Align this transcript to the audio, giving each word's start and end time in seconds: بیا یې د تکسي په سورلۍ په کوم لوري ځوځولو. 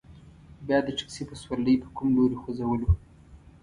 بیا 0.67 0.77
یې 0.81 0.85
د 0.85 0.89
تکسي 0.99 1.23
په 1.29 1.35
سورلۍ 1.41 1.75
په 1.81 1.87
کوم 1.95 2.07
لوري 2.17 2.37
ځوځولو. 2.43 2.89